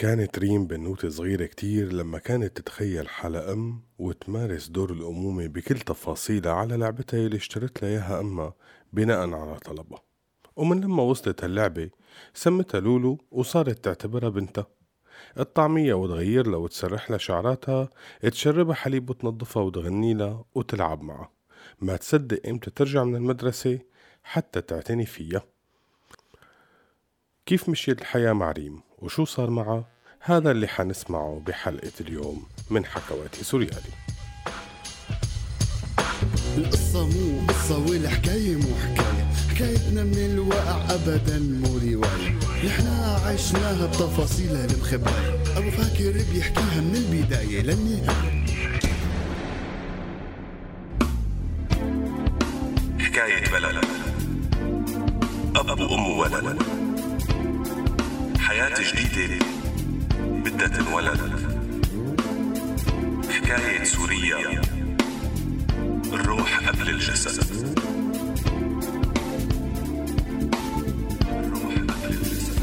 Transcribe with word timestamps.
كانت 0.00 0.38
ريم 0.38 0.66
بنوتة 0.66 1.08
صغيرة 1.08 1.46
كتير 1.46 1.92
لما 1.92 2.18
كانت 2.18 2.56
تتخيل 2.56 3.08
حالها 3.08 3.52
أم 3.52 3.82
وتمارس 3.98 4.68
دور 4.68 4.92
الأمومة 4.92 5.46
بكل 5.46 5.78
تفاصيلها 5.78 6.52
على 6.52 6.76
لعبتها 6.76 7.26
اللي 7.26 7.36
اشترت 7.36 7.82
لها 7.82 7.90
إياها 7.90 8.20
أمها 8.20 8.54
بناء 8.92 9.34
على 9.34 9.58
طلبها. 9.58 10.02
ومن 10.56 10.80
لما 10.80 11.02
وصلت 11.02 11.44
هاللعبة 11.44 11.90
سمتها 12.34 12.80
لولو 12.80 13.18
وصارت 13.30 13.84
تعتبرها 13.84 14.28
بنتها. 14.28 14.66
الطعمية 15.38 15.94
وتغير 15.94 16.46
لها 16.46 16.58
وتسرح 16.58 17.10
لها 17.10 17.18
شعراتها 17.18 17.88
تشربها 18.22 18.74
حليب 18.74 19.10
وتنظفها 19.10 19.62
وتغني 19.62 20.14
لها 20.14 20.44
وتلعب 20.54 21.02
معها. 21.02 21.30
ما 21.80 21.96
تصدق 21.96 22.40
إمتى 22.48 22.70
ترجع 22.70 23.04
من 23.04 23.16
المدرسة 23.16 23.78
حتى 24.22 24.60
تعتني 24.60 25.06
فيها. 25.06 25.42
كيف 27.46 27.68
مشيت 27.68 28.00
الحياة 28.00 28.32
مع 28.32 28.52
ريم؟ 28.52 28.89
وشو 29.02 29.24
صار 29.24 29.50
معها 29.50 29.84
هذا 30.20 30.50
اللي 30.50 30.68
حنسمعه 30.68 31.42
بحلقة 31.46 31.92
اليوم 32.00 32.46
من 32.70 32.84
حكواتي 32.84 33.44
سوريالي. 33.44 33.92
القصة 36.58 37.06
مو 37.06 37.46
قصة 37.48 37.78
والحكاية 37.78 38.56
مو 38.56 38.74
حكاية 38.76 39.24
حكايتنا 39.50 40.04
من 40.04 40.18
الواقع 40.18 40.94
أبدا 40.94 41.38
مو 41.38 41.78
رواية. 41.78 42.38
نحنا 42.66 43.20
عشناها 43.26 43.86
بتفاصيلها 43.86 44.64
المخبأة 44.64 45.58
أبو 45.58 45.70
فاكر 45.70 46.12
بيحكيها 46.32 46.80
من 46.80 46.94
البداية 46.96 47.62
للنهاية. 47.62 48.46
حكاية 52.98 53.50
بلد. 53.52 53.89
حياة 58.60 58.92
جديدة 58.92 59.44
بدها 60.44 60.68
تنولد 60.68 61.20
حكاية 63.30 63.84
سوريا 63.84 64.60
الروح 66.12 66.68
قبل 66.68 66.90
الجسد. 66.90 67.76
الروح 71.28 71.74
قبل 71.74 72.14
الجسد. 72.14 72.60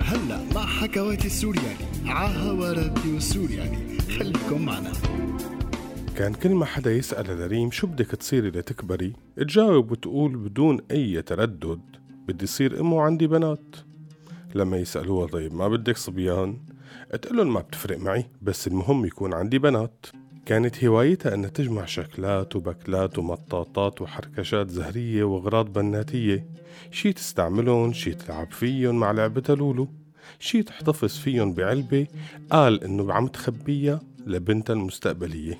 هلا 0.00 0.40
مع 0.54 0.66
حكواتي 0.66 1.26
السورياني 1.26 1.86
عاها 2.06 2.72
راديو 2.72 3.16
السورياني 3.16 3.98
خليكم 4.18 4.64
معنا. 4.64 4.92
كان 6.16 6.34
كل 6.34 6.50
ما 6.50 6.64
حدا 6.64 6.92
يسأل 6.92 7.38
لريم 7.38 7.70
شو 7.70 7.86
بدك 7.86 8.06
تصيري 8.06 8.50
لتكبري؟ 8.50 9.12
تجاوب 9.36 9.90
وتقول 9.90 10.36
بدون 10.36 10.80
أي 10.90 11.22
تردد 11.22 11.80
بدي 12.28 12.46
صير 12.46 12.80
أم 12.80 12.92
وعندي 12.92 13.26
بنات. 13.26 13.91
لما 14.54 14.76
يسألوها 14.76 15.26
طيب 15.26 15.54
ما 15.54 15.68
بدك 15.68 15.96
صبيان؟ 15.96 16.58
تقلن 17.22 17.46
ما 17.46 17.60
بتفرق 17.60 17.98
معي 17.98 18.26
بس 18.42 18.66
المهم 18.66 19.04
يكون 19.04 19.34
عندي 19.34 19.58
بنات. 19.58 20.06
كانت 20.46 20.84
هوايتها 20.84 21.34
أنها 21.34 21.50
تجمع 21.50 21.84
شكلات 21.84 22.56
وبكلات 22.56 23.18
ومطاطات 23.18 24.02
وحركشات 24.02 24.70
زهرية 24.70 25.24
وأغراض 25.24 25.72
بناتية. 25.72 26.46
شي 26.90 27.12
تستعملهم 27.12 27.92
شي 27.92 28.14
تلعب 28.14 28.52
فيهم 28.52 29.00
مع 29.00 29.10
لعبتها 29.10 29.56
لولو. 29.56 29.88
شي 30.38 30.62
تحتفظ 30.62 31.18
فيهم 31.18 31.52
بعلبة 31.52 32.06
قال 32.50 32.84
إنه 32.84 33.12
عم 33.12 33.26
تخبيها 33.26 34.00
لبنتها 34.26 34.74
المستقبلية. 34.74 35.58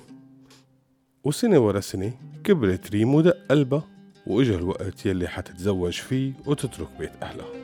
وسنة 1.23 1.59
ورا 1.59 1.79
سنة 1.79 2.13
كبرت 2.43 2.91
ريم 2.91 3.15
ودق 3.15 3.37
قلبها 3.49 3.83
وإجا 4.27 4.55
الوقت 4.55 5.05
يلي 5.05 5.27
حتتزوج 5.27 5.93
فيه 5.93 6.33
وتترك 6.45 6.87
بيت 6.99 7.11
أهلها. 7.21 7.62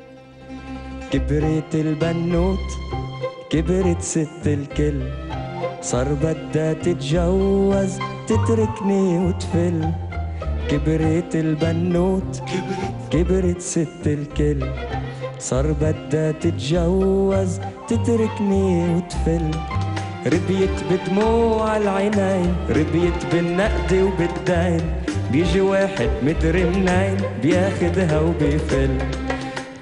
كبرت 1.12 1.76
البنوت 1.76 2.70
كبرت 3.50 4.02
ست 4.02 4.46
الكل. 4.46 5.02
صار 5.82 6.08
بدها 6.14 6.74
تتجوز 6.74 8.00
تتركني 8.28 9.18
وتفل. 9.18 9.92
كبرت 10.70 11.36
البنوت 11.36 12.42
كبرت 13.12 13.62
ست 13.62 14.06
الكل. 14.06 14.66
صار 15.40 15.72
بدها 15.72 16.32
تتجوز 16.32 17.60
تتركني 17.88 18.96
وتفل. 18.96 19.52
ربيت 20.26 20.78
بدموع 20.90 21.78
العينين 21.78 22.56
ربيت 22.70 23.26
بالنقد 23.34 23.94
وبالدين. 23.94 24.82
بيجي 25.32 25.62
واحد 25.62 26.10
مدري 26.24 26.64
منين 26.64 27.18
بياخدها 27.42 28.20
وبيفل. 28.20 28.90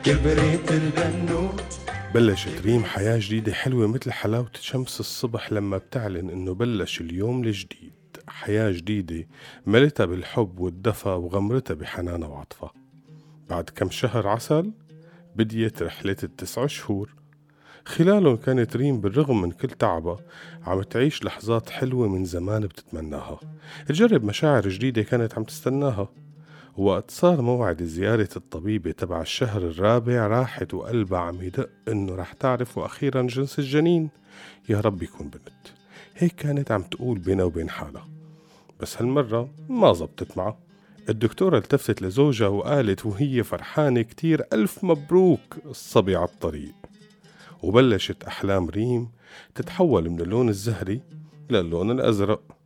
كبرت 0.08 0.72
البنوت 0.72 1.64
بلشت 2.14 2.62
ريم 2.62 2.84
حياة 2.84 3.20
جديدة 3.22 3.54
حلوة 3.54 3.88
مثل 3.88 4.12
حلاوة 4.12 4.52
شمس 4.54 5.00
الصبح 5.00 5.54
لما 5.54 5.78
بتعلن 5.78 6.30
إنه 6.30 6.54
بلش 6.54 7.02
اليوم 7.02 7.44
الجديد. 7.44 7.94
حياة 8.28 8.72
جديدة 8.72 9.28
ملتها 9.66 10.06
بالحب 10.06 10.60
والدفى 10.60 11.10
وغمرتها 11.10 11.74
بحنانها 11.74 12.28
وعطفها 12.28 12.74
بعد 13.50 13.70
كم 13.70 13.90
شهر 13.90 14.28
عسل 14.28 14.72
بديت 15.36 15.84
رحلة 15.84 16.18
التسع 16.24 16.68
شهور. 16.68 17.14
خلالهم 17.86 18.36
كانت 18.36 18.78
ريم 18.78 19.02
بالرغم 19.02 19.42
من 19.42 19.52
كل 19.52 19.70
تعبها 19.70 20.18
عم 20.64 20.82
تعيش 20.82 21.24
لحظات 21.24 21.70
حلوة 21.70 22.08
من 22.08 22.26
زمان 22.26 22.62
بتتمناها. 22.62 23.40
تجرب 23.88 24.24
مشاعر 24.24 24.70
جديدة 24.70 25.02
كانت 25.02 25.34
عم 25.34 25.44
تستناها. 25.44 26.10
وقت 26.78 27.12
صار 27.12 27.42
موعد 27.42 27.84
زيارة 27.84 28.30
الطبيبة 28.36 28.92
تبع 28.92 29.22
الشهر 29.22 29.62
الرابع 29.62 30.28
راحت 30.28 30.74
وقلبها 30.74 31.20
عم 31.20 31.42
يدق 31.42 31.70
إنه 31.88 32.16
رح 32.16 32.34
تعرف 32.34 32.80
أخيرا 32.80 33.22
جنس 33.22 33.60
الجنين. 33.60 34.10
يا 34.70 34.82
رب 34.82 35.04
يكون 35.04 35.28
بنت. 35.28 35.68
هيك 36.16 36.36
كانت 36.36 36.72
عم 36.72 36.82
تقول 36.82 37.20
بينها 37.20 37.46
وبين 37.46 37.70
حالها. 37.70 38.08
بس 38.80 38.98
هالمرة 38.98 39.50
ما 39.70 39.94
زبطت 39.94 40.38
معها 40.38 40.58
الدكتورة 41.10 41.58
التفتت 41.58 42.02
لزوجها 42.02 42.48
وقالت 42.48 43.06
وهي 43.06 43.44
فرحانة 43.44 44.02
كتير 44.02 44.46
ألف 44.54 44.84
مبروك 44.84 45.58
الصبي 45.66 46.16
على 46.16 46.26
الطريق. 46.26 46.76
وبلشت 47.64 48.24
أحلام 48.24 48.70
ريم 48.70 49.10
تتحول 49.56 50.10
من 50.10 50.22
اللون 50.22 50.50
الزهري 50.50 51.02
للون 51.50 51.92
الأزرق. 51.92 52.57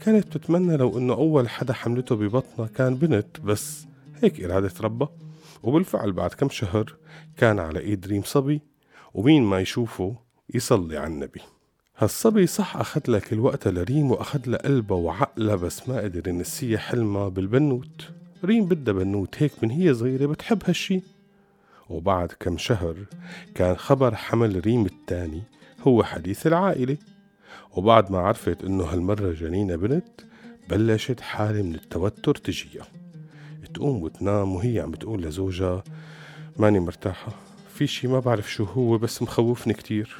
كانت 0.00 0.26
بتتمنى 0.26 0.76
لو 0.76 0.98
إنه 0.98 1.12
أول 1.12 1.48
حدا 1.48 1.72
حملته 1.72 2.16
ببطنها 2.16 2.68
كان 2.68 2.94
بنت 2.94 3.40
بس 3.40 3.86
هيك 4.22 4.44
إرادة 4.44 4.72
ربها 4.80 5.08
وبالفعل 5.62 6.12
بعد 6.12 6.30
كم 6.30 6.48
شهر 6.48 6.96
كان 7.36 7.58
على 7.58 7.80
إيد 7.80 8.06
ريم 8.06 8.22
صبي 8.22 8.60
ومين 9.14 9.42
ما 9.42 9.60
يشوفه 9.60 10.16
يصلي 10.54 10.96
على 10.96 11.12
النبي. 11.12 11.40
هالصبي 11.98 12.46
صح 12.46 12.76
أخذ 12.76 13.00
لك 13.08 13.32
الوقت 13.32 13.68
لريم 13.68 14.10
وأخذ 14.10 14.40
لها 14.46 14.58
قلبها 14.58 14.96
وعقلها 14.96 15.56
بس 15.56 15.88
ما 15.88 16.00
قدر 16.00 16.28
ينسيها 16.28 16.78
حلمها 16.78 17.28
بالبنوت. 17.28 18.08
ريم 18.44 18.66
بدها 18.66 18.94
بنوت 18.94 19.42
هيك 19.42 19.52
من 19.62 19.70
هي 19.70 19.94
صغيرة 19.94 20.26
بتحب 20.26 20.62
هالشي. 20.66 21.00
وبعد 21.88 22.32
كم 22.40 22.58
شهر 22.58 22.96
كان 23.54 23.76
خبر 23.76 24.14
حمل 24.14 24.60
ريم 24.66 24.86
التاني 24.86 25.42
هو 25.86 26.02
حديث 26.02 26.46
العائلة. 26.46 26.96
وبعد 27.76 28.12
ما 28.12 28.18
عرفت 28.18 28.64
إنه 28.64 28.84
هالمرة 28.84 29.32
جنينة 29.32 29.76
بنت 29.76 30.20
بلشت 30.68 31.20
حالة 31.20 31.62
من 31.62 31.74
التوتر 31.74 32.34
تجيها. 32.34 32.86
تقوم 33.74 34.02
وتنام 34.02 34.54
وهي 34.54 34.80
عم 34.80 34.90
بتقول 34.90 35.22
لزوجها 35.22 35.84
ماني 36.56 36.80
مرتاحة 36.80 37.32
في 37.74 37.86
شي 37.86 38.08
ما 38.08 38.20
بعرف 38.20 38.52
شو 38.52 38.64
هو 38.64 38.98
بس 38.98 39.22
مخوفني 39.22 39.74
كتير. 39.74 40.16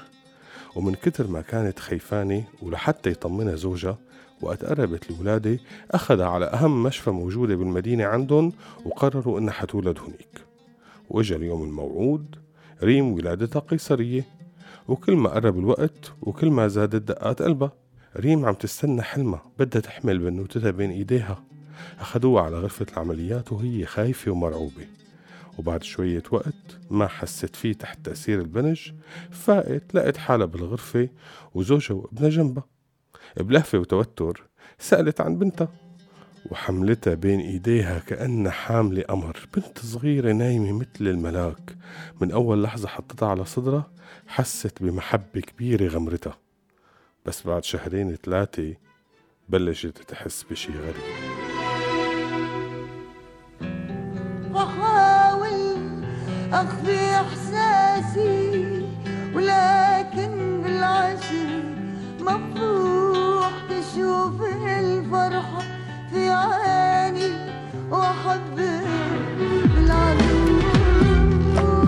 ومن 0.77 0.95
كتر 0.95 1.27
ما 1.27 1.41
كانت 1.41 1.79
خيفانة 1.79 2.45
ولحتى 2.63 3.11
يطمنها 3.11 3.55
زوجها 3.55 3.99
وقت 4.41 4.65
قربت 4.65 5.11
الولادة 5.11 5.59
أخذها 5.91 6.27
على 6.27 6.47
أهم 6.47 6.83
مشفى 6.83 7.11
موجودة 7.11 7.57
بالمدينة 7.57 8.05
عندهم 8.05 8.53
وقرروا 8.85 9.39
إنها 9.39 9.53
حتولد 9.53 9.99
هنيك. 9.99 10.45
وإجا 11.11 11.37
اليوم 11.37 11.63
الموعود 11.63 12.37
ريم 12.83 13.13
ولادتها 13.13 13.61
قيصرية 13.61 14.38
وكل 14.89 15.17
ما 15.17 15.31
قرب 15.31 15.59
الوقت 15.59 16.13
وكل 16.23 16.51
ما 16.51 16.69
زادت 16.69 17.09
دقات 17.09 17.43
قلبها 17.43 17.73
ريم 18.17 18.45
عم 18.47 18.55
تستنى 18.55 19.03
حلمها 19.03 19.43
بدها 19.59 19.81
تحمل 19.81 20.19
بنوتتها 20.19 20.71
بين 20.71 20.91
إيديها. 20.91 21.45
أخدوها 22.01 22.43
على 22.43 22.59
غرفة 22.59 22.87
العمليات 22.93 23.53
وهي 23.53 23.87
خايفة 23.87 24.31
ومرعوبة. 24.31 24.87
وبعد 25.59 25.83
شوية 25.83 26.23
وقت 26.31 26.79
ما 26.91 27.07
حست 27.07 27.57
فيه 27.57 27.73
تحت 27.73 28.07
تأثير 28.07 28.41
البنج 28.41 28.93
فاقت 29.31 29.95
لقت 29.95 30.17
حالها 30.17 30.47
بالغرفة 30.47 31.09
وزوجها 31.55 31.95
وابنها 31.95 32.29
جنبها. 32.29 32.65
بلهفة 33.37 33.79
وتوتر 33.79 34.49
سألت 34.79 35.21
عن 35.21 35.39
بنتها. 35.39 35.69
وحملتها 36.51 37.15
بين 37.15 37.41
إيديها 37.41 37.99
كأن 37.99 38.51
حاملة 38.51 39.03
قمر 39.03 39.49
بنت 39.55 39.79
صغيرة 39.79 40.33
نايمة 40.33 40.73
مثل 40.73 40.89
الملاك. 41.01 41.77
من 42.21 42.31
أول 42.31 42.63
لحظة 42.63 42.89
حطتها 42.89 43.29
على 43.29 43.45
صدرها 43.45 43.91
حست 44.27 44.83
بمحبة 44.83 45.41
كبيرة 45.41 45.89
غمرتها. 45.89 46.39
بس 47.27 47.47
بعد 47.47 47.65
شهرين 47.65 48.17
ثلاثة 48.25 48.75
بلشت 49.49 49.99
تحس 50.09 50.45
بشي 50.51 50.73
غريب. 50.73 51.29
بحاول 54.53 55.79
أخفي 56.53 57.11
إحساسي 57.11 58.83
ولكن 59.35 60.63
بالعشر 60.63 61.63
مفتوح 62.21 63.53
تشوف 63.71 64.43
الفرحة. 64.43 65.78
عيني 66.39 67.31
واحبك 67.91 68.85
بالعدو 69.75 70.59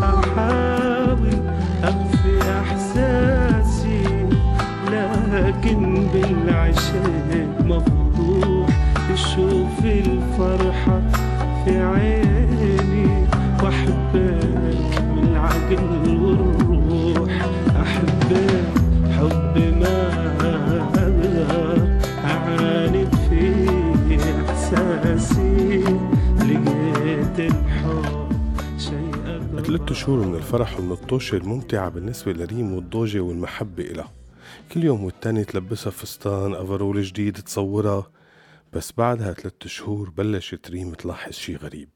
أحاول 0.03 1.31
أخفي 1.83 2.35
إحساسي 2.61 4.03
لكن 4.93 6.07
بالعشاق 6.13 7.61
مفضوح. 7.65 8.69
تشوف 9.13 9.85
الفرحة 9.85 11.01
في 11.65 11.83
عيني 11.83 13.27
وأحبك 13.63 15.01
من 15.15 15.37
عجل 15.37 16.10
ثلاث 29.65 29.93
شهور 29.93 30.27
من 30.27 30.35
الفرح 30.35 30.81
ومن 30.81 30.93
الطوشة 30.93 31.37
الممتعة 31.37 31.89
بالنسبة 31.89 32.33
لريم 32.33 32.75
والضوجة 32.75 33.21
والمحبة 33.21 33.85
إلها. 33.85 34.13
كل 34.73 34.85
يوم 34.85 35.05
والتاني 35.05 35.45
تلبسها 35.45 35.91
فستان 35.91 36.55
أفرول 36.55 37.03
جديد 37.03 37.37
تصورها. 37.37 38.11
بس 38.73 38.93
بعدها 38.99 39.33
ثلاث 39.33 39.67
شهور 39.67 40.11
بلشت 40.11 40.71
ريم 40.71 40.93
تلاحظ 40.95 41.33
شي 41.33 41.57
غريب. 41.57 41.89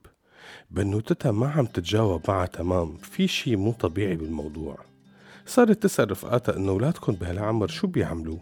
بنوتتها 0.71 1.33
ما 1.33 1.51
عم 1.51 1.67
تتجاوب 1.67 2.23
معها 2.29 2.47
تمام. 2.47 2.97
في 2.97 3.29
شي 3.29 3.57
مو 3.57 3.73
طبيعي 3.73 4.17
بالموضوع. 4.17 4.79
صارت 5.47 5.83
تسأل 5.83 6.11
رفقاتها 6.11 6.57
إنه 6.57 6.73
أولادكم 6.73 7.13
بهالعمر 7.13 7.69
شو 7.69 7.87
بيعملوا؟ 7.87 8.39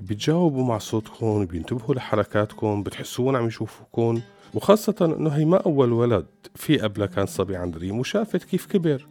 بيتجاوبوا 0.00 0.64
مع 0.64 0.78
صوتكم 0.78 1.46
بينتبهوا 1.46 1.94
لحركاتكم 1.94 2.82
بتحسون 2.82 3.36
عم 3.36 3.46
يشوفوكم. 3.46 4.20
وخاصة 4.54 4.94
إنه 5.18 5.30
هي 5.30 5.44
ما 5.44 5.56
أول 5.56 5.92
ولد 5.92 6.26
في 6.54 6.78
قبلها 6.78 7.06
كان 7.06 7.26
صبي 7.26 7.56
عند 7.56 7.76
ريم 7.76 7.98
وشافت 7.98 8.44
كيف 8.44 8.66
كبر. 8.66 9.06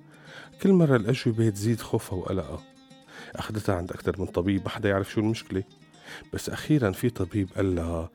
كل 0.61 0.73
مرة 0.73 0.95
الأجوبة 0.95 1.49
تزيد 1.49 1.81
خوفها 1.81 2.17
وقلقها. 2.17 2.59
أخذتها 3.35 3.75
عند 3.75 3.91
أكثر 3.91 4.19
من 4.19 4.25
طبيب 4.25 4.61
ما 4.63 4.69
حدا 4.69 4.89
يعرف 4.89 5.11
شو 5.11 5.21
المشكلة. 5.21 5.63
بس 6.33 6.49
أخيرا 6.49 6.91
في 6.91 7.09
طبيب 7.09 7.49
قال 7.55 7.75
لها 7.75 8.09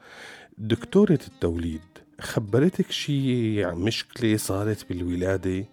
دكتورة 0.59 1.19
التوليد 1.29 1.81
خبرتك 2.21 2.91
شي 2.91 3.65
عن 3.65 3.77
مشكلة 3.77 4.37
صارت 4.37 4.89
بالولادة؟ 4.89 5.65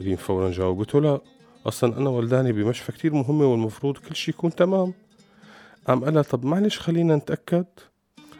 ريم 0.00 0.16
فورا 0.16 0.50
جاوبته 0.50 1.00
لا 1.00 1.20
أصلا 1.66 1.98
أنا 1.98 2.10
ولداني 2.10 2.52
بمشفى 2.52 2.92
كتير 2.92 3.14
مهمة 3.14 3.46
والمفروض 3.46 3.98
كل 3.98 4.16
شي 4.16 4.30
يكون 4.30 4.54
تمام. 4.54 4.94
قام 5.86 6.04
قالها 6.04 6.22
طب 6.22 6.44
معلش 6.44 6.78
خلينا 6.78 7.16
نتأكد. 7.16 7.64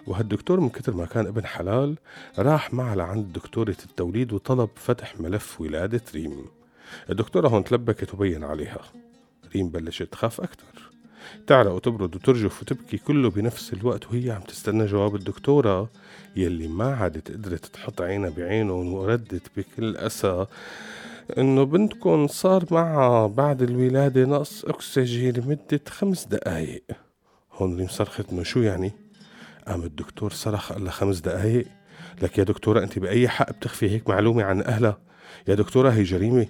وهالدكتور 0.07 0.61
من 0.61 0.69
كتر 0.69 0.95
ما 0.95 1.05
كان 1.07 1.27
ابن 1.27 1.47
حلال 1.47 1.97
راح 2.39 2.75
معها 2.75 2.97
لعند 2.97 3.33
دكتورة 3.33 3.77
التوليد 3.87 4.33
وطلب 4.33 4.69
فتح 4.77 5.21
ملف 5.21 5.61
ولادة 5.61 6.03
ريم. 6.15 6.45
الدكتورة 7.11 7.49
هون 7.49 7.65
تلبكت 7.65 8.15
وبين 8.15 8.45
عليها. 8.45 8.81
ريم 9.55 9.69
بلشت 9.69 10.03
تخاف 10.03 10.41
أكتر. 10.41 10.91
تعرق 11.47 11.73
وتبرد 11.73 12.17
وترجف 12.17 12.63
وتبكي 12.63 12.99
كله 12.99 13.31
بنفس 13.31 13.73
الوقت 13.73 14.07
وهي 14.07 14.31
عم 14.31 14.41
تستنى 14.41 14.87
جواب 14.87 15.15
الدكتورة 15.15 15.91
يلي 16.37 16.69
ما 16.69 16.95
عادت 16.97 17.31
قدرت 17.31 17.67
تحط 17.67 18.01
عينها 18.01 18.31
بعينه 18.31 18.75
وردت 18.75 19.43
بكل 19.57 19.97
أسى 19.97 20.47
إنه 21.39 21.65
بنتكم 21.65 22.27
صار 22.27 22.65
معها 22.71 23.27
بعد 23.27 23.63
الولادة 23.63 24.25
نقص 24.25 24.65
أكسجين 24.65 25.35
لمدة 25.35 25.81
خمس 25.89 26.25
دقايق. 26.25 27.04
هون 27.55 27.77
ريم 27.77 27.89
صرخت 27.89 28.33
إنه 28.33 28.43
شو 28.43 28.61
يعني؟ 28.61 28.93
قام 29.69 29.83
الدكتور 29.83 30.33
صرخ 30.33 30.73
قال 30.73 30.85
لها 30.85 30.93
خمس 30.93 31.19
دقايق. 31.19 31.67
لك 32.23 32.39
يا 32.39 32.45
دكتورة 32.45 32.83
أنت 32.83 32.99
بأي 32.99 33.29
حق 33.29 33.51
بتخفي 33.53 33.91
هيك 33.91 34.09
معلومة 34.09 34.43
عن 34.43 34.63
أهلها؟ 34.63 34.99
يا 35.49 35.55
دكتورة 35.55 35.91
هي 35.91 36.03
جريمة. 36.03 36.47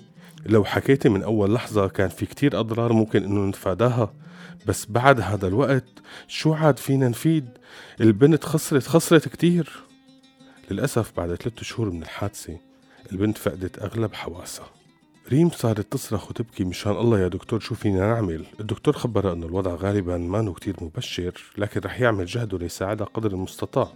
لو 0.47 0.65
حكيتي 0.65 1.09
من 1.09 1.23
أول 1.23 1.55
لحظة 1.55 1.89
كان 1.89 2.09
في 2.09 2.27
كتير 2.27 2.61
أضرار 2.61 2.93
ممكن 2.93 3.25
إنه 3.25 3.47
نتفاداها. 3.47 4.15
بس 4.67 4.87
بعد 4.87 5.21
هذا 5.21 5.47
الوقت 5.47 5.85
شو 6.29 6.53
عاد 6.53 6.79
فينا 6.79 7.09
نفيد؟ 7.09 7.49
البنت 8.01 8.45
خسرت 8.45 8.87
خسرت 8.87 9.29
كتير. 9.29 9.73
للأسف 10.71 11.13
بعد 11.17 11.35
ثلاثة 11.35 11.63
شهور 11.63 11.91
من 11.91 12.03
الحادثة 12.03 12.59
البنت 13.13 13.39
فقدت 13.39 13.79
أغلب 13.79 14.15
حواسها. 14.15 14.67
ريم 15.31 15.51
صارت 15.51 15.93
تصرخ 15.93 16.31
وتبكي 16.31 16.65
مشان 16.65 16.93
الله 16.93 17.21
يا 17.21 17.29
دكتور 17.29 17.61
شو 17.61 17.75
فينا 17.75 18.15
نعمل 18.15 18.45
الدكتور 18.61 18.95
خبرها 18.95 19.33
انه 19.33 19.47
الوضع 19.47 19.75
غالبا 19.75 20.19
ما 20.19 20.53
كتير 20.53 20.77
مبشر 20.81 21.33
لكن 21.59 21.81
رح 21.81 22.01
يعمل 22.01 22.27
جهده 22.27 22.59
ليساعدها 22.59 23.07
قدر 23.07 23.31
المستطاع 23.31 23.89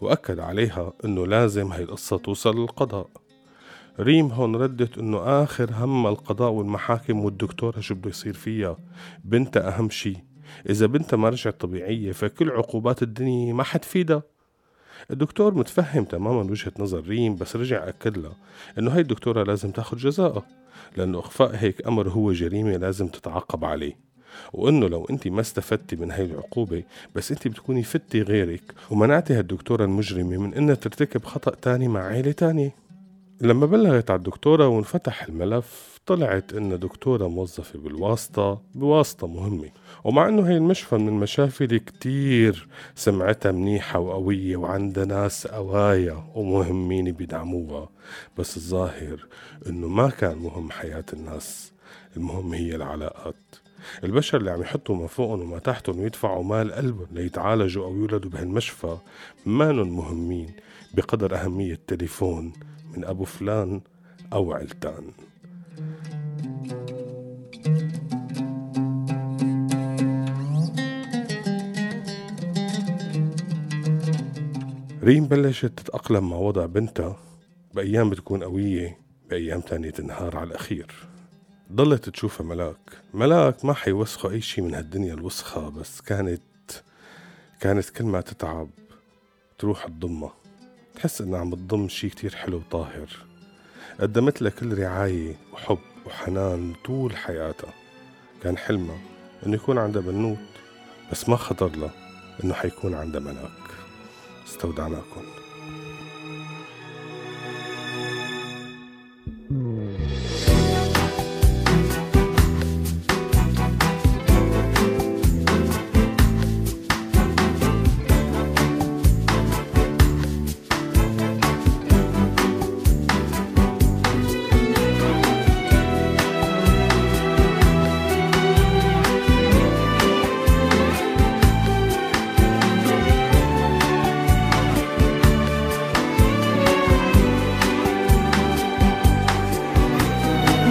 وأكد 0.00 0.38
عليها 0.38 0.92
إنه 1.04 1.26
لازم 1.26 1.72
هاي 1.72 1.82
القصة 1.82 2.16
توصل 2.16 2.60
للقضاء. 2.60 3.10
ريم 4.00 4.26
هون 4.26 4.56
ردت 4.56 4.98
إنه 4.98 5.18
آخر 5.18 5.70
هم 5.72 6.06
القضاء 6.06 6.50
والمحاكم 6.50 7.24
والدكتورة 7.24 7.80
شو 7.80 7.94
بده 7.94 8.10
يصير 8.10 8.34
فيها؟ 8.34 8.76
بنتها 9.24 9.68
أهم 9.68 9.90
شي. 9.90 10.16
إذا 10.70 10.86
بنتها 10.86 11.16
ما 11.16 11.28
رجعت 11.28 11.60
طبيعية 11.60 12.12
فكل 12.12 12.50
عقوبات 12.50 13.02
الدنيا 13.02 13.52
ما 13.52 13.62
حتفيدها. 13.62 14.22
الدكتور 15.10 15.54
متفهم 15.54 16.04
تماما 16.04 16.50
وجهة 16.50 16.72
نظر 16.78 17.00
ريم 17.00 17.36
بس 17.36 17.56
رجع 17.56 17.88
أكد 17.88 18.18
لها 18.18 18.36
إنه 18.78 18.90
هاي 18.90 19.00
الدكتورة 19.00 19.42
لازم 19.42 19.70
تاخد 19.70 19.98
جزاءها 19.98 20.42
لأنه 20.96 21.18
إخفاء 21.18 21.50
هيك 21.54 21.86
أمر 21.86 22.08
هو 22.08 22.32
جريمة 22.32 22.76
لازم 22.76 23.08
تتعاقب 23.08 23.64
عليه. 23.64 23.96
وإنه 24.52 24.88
لو 24.88 25.04
أنت 25.04 25.28
ما 25.28 25.40
استفدتي 25.40 25.96
من 25.96 26.10
هاي 26.10 26.24
العقوبة 26.24 26.82
بس 27.14 27.32
أنت 27.32 27.48
بتكوني 27.48 27.82
فتي 27.82 28.22
غيرك 28.22 28.62
ومنعتي 28.90 29.34
هالدكتورة 29.34 29.84
المجرمة 29.84 30.36
من 30.36 30.54
إنها 30.54 30.74
ترتكب 30.74 31.24
خطأ 31.24 31.54
تاني 31.62 31.88
مع 31.88 32.00
عيلة 32.06 32.32
تانية. 32.32 32.81
لما 33.42 33.66
بلغت 33.66 34.10
على 34.10 34.18
الدكتورة 34.18 34.68
وانفتح 34.68 35.22
الملف 35.22 36.00
طلعت 36.06 36.52
إن 36.54 36.78
دكتورة 36.78 37.28
موظفة 37.28 37.78
بالواسطة 37.78 38.62
بواسطة 38.74 39.26
مهمة. 39.26 39.70
ومع 40.04 40.28
إنه 40.28 40.48
هي 40.48 40.56
المشفى 40.56 40.96
من 40.96 41.08
المشافي 41.08 41.64
اللي 41.64 41.78
كتير 41.78 42.68
سمعتها 42.94 43.52
منيحة 43.52 43.98
وقوية 43.98 44.56
وعندها 44.56 45.04
ناس 45.04 45.46
قوايا 45.46 46.24
ومهمين 46.34 47.12
بيدعموها. 47.12 47.88
بس 48.38 48.56
الظاهر 48.56 49.26
إنه 49.66 49.88
ما 49.88 50.10
كان 50.10 50.38
مهم 50.38 50.70
حياة 50.70 51.04
الناس 51.12 51.72
المهم 52.16 52.54
هي 52.54 52.74
العلاقات. 52.74 53.36
البشر 54.04 54.38
اللي 54.38 54.50
عم 54.50 54.60
يحطوا 54.60 54.96
ما 54.96 55.06
فوقهم 55.06 55.40
وما 55.40 55.58
تحتهم 55.58 56.00
ويدفعوا 56.00 56.44
مال 56.44 56.72
قلبهم 56.72 57.06
ليتعالجوا 57.12 57.84
أو 57.84 57.96
يولدوا 57.96 58.30
بهالمشفى 58.30 58.96
مانن 59.46 59.90
مهمين 59.90 60.50
بقدر 60.94 61.36
أهمية 61.36 61.78
تليفون 61.86 62.52
من 62.96 63.04
أبو 63.04 63.24
فلان 63.24 63.80
أو 64.32 64.52
علتان. 64.52 65.12
ريم 75.02 75.26
بلشت 75.26 75.66
تتأقلم 75.66 76.30
مع 76.30 76.36
وضع 76.36 76.66
بنتها 76.66 77.16
بأيام 77.74 78.10
بتكون 78.10 78.42
قوية 78.42 78.98
بأيام 79.30 79.60
تانية 79.60 79.90
تنهار 79.90 80.36
على 80.36 80.48
الأخير. 80.48 80.94
ضلت 81.72 82.08
تشوفها 82.08 82.46
ملاك. 82.46 82.76
ملاك 83.14 83.64
ما 83.64 83.74
حيوسخوا 83.74 84.30
أي 84.30 84.40
شي 84.40 84.60
من 84.60 84.74
هالدنيا 84.74 85.14
الوسخة 85.14 85.68
بس 85.68 86.00
كانت 86.00 86.42
كانت 87.60 87.90
كل 87.90 88.04
ما 88.04 88.20
تتعب 88.20 88.70
تروح 89.58 89.86
تضمها 89.86 90.41
تحس 91.02 91.20
إنها 91.20 91.40
عم 91.40 91.54
تضم 91.54 91.88
شي 91.88 92.08
كتير 92.08 92.34
حلو 92.34 92.56
وطاهر 92.56 93.08
قدمت 94.00 94.42
لها 94.42 94.50
كل 94.50 94.78
رعاية 94.78 95.36
وحب 95.52 95.78
وحنان 96.06 96.74
طول 96.84 97.16
حياتها. 97.16 97.72
كان 98.42 98.58
حلمها 98.58 98.98
إنه 99.46 99.54
يكون 99.54 99.78
عندها 99.78 100.02
بنوت 100.02 100.38
بس 101.12 101.28
ما 101.28 101.36
خطر 101.36 101.76
لها 101.76 101.90
إنه 102.44 102.54
حيكون 102.54 102.94
عندها 102.94 103.20
ملاك 103.20 103.70
استودعناكم 104.46 105.22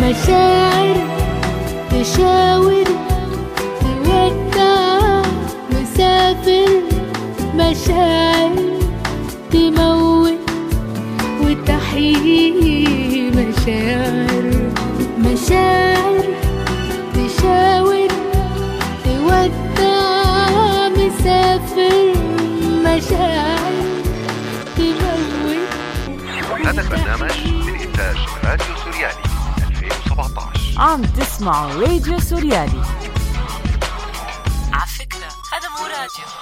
مشاعر 0.02 0.98
تشاور 1.92 2.88
تودع 3.82 5.22
مسافر 5.72 6.70
مشاعر 7.56 8.56
تموت 9.52 10.40
وتحيي 11.42 13.32
مشاعر. 13.32 14.72
مشاعر 15.18 16.24
تشاور 17.14 18.08
تودع 19.04 20.90
مسافر 20.90 22.14
مشاعر 22.86 23.76
تموت. 24.78 25.70
هذا 26.66 26.82
البرنامج 26.82 27.38
من 27.66 27.76
إنتاج 27.76 28.18
راديو 28.44 28.76
سوريالي 28.84 29.31
2017 30.22 30.82
عم 30.82 31.02
تسمعوا 31.02 31.74
راديو 31.74 32.20
سوريالي. 32.20 32.84
على 34.74 34.88
فكرة 34.88 35.28
هذا 35.54 35.70
مو 35.70 35.86
راديو. 35.86 36.41